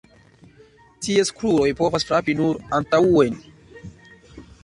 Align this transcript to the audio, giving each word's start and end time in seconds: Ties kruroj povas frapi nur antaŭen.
Ties 1.07 1.31
kruroj 1.41 1.67
povas 1.81 2.07
frapi 2.11 2.35
nur 2.41 2.59
antaŭen. 2.79 3.39